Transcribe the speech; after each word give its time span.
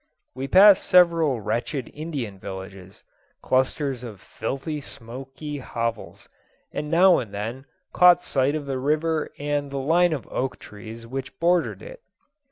We 0.33 0.47
passed 0.47 0.81
several 0.85 1.41
wretched 1.41 1.91
Indian 1.93 2.39
villages 2.39 3.03
clusters 3.43 4.03
of 4.03 4.19
filthy 4.19 4.81
smoky 4.81 5.59
hovels, 5.59 6.27
and 6.71 6.89
now 6.89 7.19
and 7.19 7.31
then 7.31 7.65
caught 7.93 8.23
sight 8.23 8.55
of 8.55 8.65
the 8.65 8.79
river 8.79 9.31
and 9.37 9.69
the 9.69 9.77
line 9.77 10.11
of 10.13 10.25
oak 10.31 10.57
trees 10.57 11.05
which 11.05 11.37
bordered 11.39 11.83
it. 11.83 12.01